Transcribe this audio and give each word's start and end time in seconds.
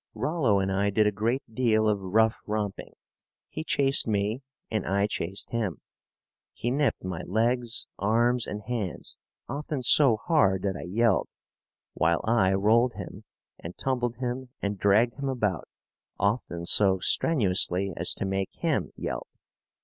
Rollo 0.15 0.57
and 0.57 0.71
I 0.71 0.89
did 0.89 1.05
a 1.05 1.11
great 1.11 1.43
deal 1.53 1.87
of 1.87 2.01
rough 2.01 2.39
romping. 2.47 2.93
He 3.49 3.63
chased 3.63 4.07
me 4.07 4.41
and 4.71 4.83
I 4.83 5.05
chased 5.05 5.51
him. 5.51 5.77
He 6.53 6.71
nipped 6.71 7.03
my 7.03 7.21
legs, 7.21 7.85
arms, 7.99 8.47
and 8.47 8.63
hands, 8.63 9.17
often 9.47 9.83
so 9.83 10.17
hard 10.17 10.63
that 10.63 10.75
I 10.75 10.85
yelled, 10.85 11.27
while 11.93 12.21
I 12.23 12.53
rolled 12.55 12.95
him 12.95 13.25
and 13.59 13.77
tumbled 13.77 14.15
him 14.15 14.49
and 14.59 14.79
dragged 14.79 15.19
him 15.19 15.29
about, 15.29 15.67
often 16.19 16.65
so 16.65 16.97
strenuously 16.97 17.93
as 17.95 18.15
to 18.15 18.25
make 18.25 18.49
him 18.53 18.89
yelp. 18.95 19.27